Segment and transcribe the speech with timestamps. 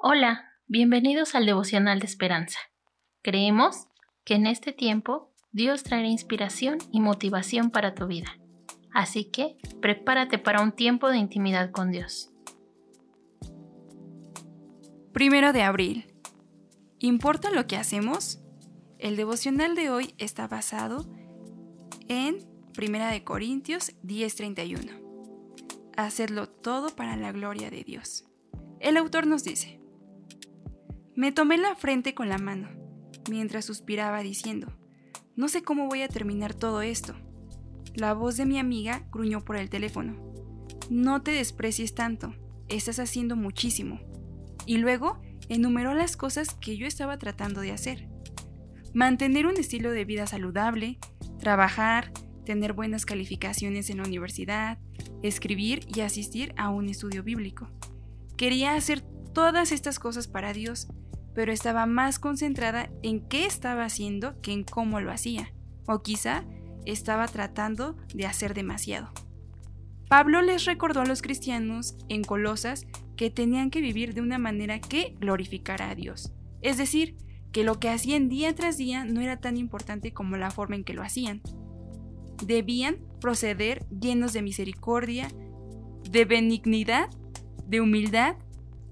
[0.00, 2.60] Hola, bienvenidos al devocional de esperanza.
[3.20, 3.88] Creemos
[4.24, 8.38] que en este tiempo Dios traerá inspiración y motivación para tu vida.
[8.92, 12.30] Así que prepárate para un tiempo de intimidad con Dios.
[15.12, 16.14] Primero de abril.
[17.00, 18.38] ¿Importa lo que hacemos?
[19.00, 21.06] El devocional de hoy está basado
[22.06, 22.38] en
[22.72, 24.92] Primera de Corintios 10:31.
[25.96, 28.28] Hacedlo todo para la gloria de Dios.
[28.78, 29.80] El autor nos dice,
[31.18, 32.68] Me tomé la frente con la mano,
[33.28, 34.68] mientras suspiraba diciendo,
[35.34, 37.16] No sé cómo voy a terminar todo esto.
[37.96, 40.14] La voz de mi amiga gruñó por el teléfono.
[40.90, 42.36] No te desprecies tanto,
[42.68, 43.98] estás haciendo muchísimo.
[44.64, 48.08] Y luego enumeró las cosas que yo estaba tratando de hacer.
[48.94, 51.00] Mantener un estilo de vida saludable,
[51.40, 52.12] trabajar,
[52.44, 54.78] tener buenas calificaciones en la universidad,
[55.24, 57.68] escribir y asistir a un estudio bíblico.
[58.36, 59.02] Quería hacer
[59.34, 60.86] todas estas cosas para Dios,
[61.38, 65.54] pero estaba más concentrada en qué estaba haciendo que en cómo lo hacía,
[65.86, 66.44] o quizá
[66.84, 69.12] estaba tratando de hacer demasiado.
[70.08, 74.80] Pablo les recordó a los cristianos en Colosas que tenían que vivir de una manera
[74.80, 77.14] que glorificara a Dios, es decir,
[77.52, 80.82] que lo que hacían día tras día no era tan importante como la forma en
[80.82, 81.40] que lo hacían.
[82.44, 85.28] Debían proceder llenos de misericordia,
[86.10, 87.10] de benignidad,
[87.64, 88.34] de humildad,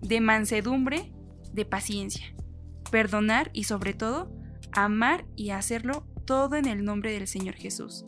[0.00, 1.12] de mansedumbre,
[1.52, 2.34] de paciencia,
[2.90, 4.32] perdonar y sobre todo,
[4.72, 8.04] amar y hacerlo todo en el nombre del Señor Jesús.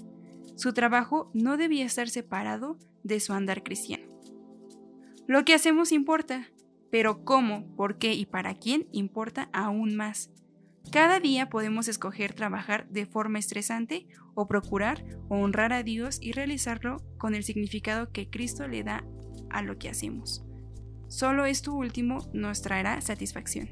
[0.56, 4.06] Su trabajo no debía estar separado de su andar cristiano.
[5.26, 6.48] Lo que hacemos importa,
[6.90, 10.30] pero cómo, por qué y para quién importa aún más.
[10.90, 16.98] Cada día podemos escoger trabajar de forma estresante o procurar honrar a Dios y realizarlo
[17.18, 19.04] con el significado que Cristo le da
[19.50, 20.44] a lo que hacemos.
[21.12, 23.68] Solo esto último nos traerá satisfacción.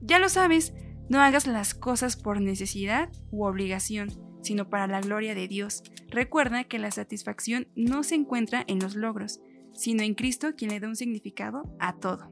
[0.00, 0.74] Ya lo sabes,
[1.08, 4.10] no hagas las cosas por necesidad u obligación,
[4.42, 5.84] sino para la gloria de Dios.
[6.08, 9.38] Recuerda que la satisfacción no se encuentra en los logros,
[9.72, 12.28] sino en Cristo quien le da un significado a todo.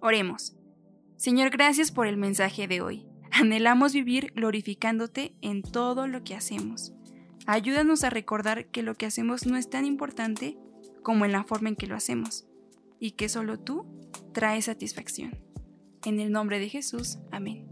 [0.00, 0.56] Oremos.
[1.16, 3.08] Señor, gracias por el mensaje de hoy.
[3.32, 6.92] Anhelamos vivir glorificándote en todo lo que hacemos.
[7.48, 10.56] Ayúdanos a recordar que lo que hacemos no es tan importante
[11.02, 12.46] como en la forma en que lo hacemos,
[12.98, 13.86] y que solo tú
[14.32, 15.38] traes satisfacción.
[16.04, 17.68] En el nombre de Jesús, amén.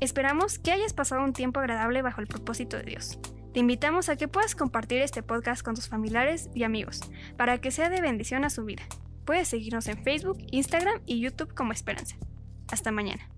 [0.00, 3.18] Esperamos que hayas pasado un tiempo agradable bajo el propósito de Dios.
[3.54, 7.00] Te invitamos a que puedas compartir este podcast con tus familiares y amigos
[7.38, 8.82] para que sea de bendición a su vida.
[9.24, 12.16] Puedes seguirnos en Facebook, Instagram y YouTube como Esperanza.
[12.70, 13.35] Hasta mañana.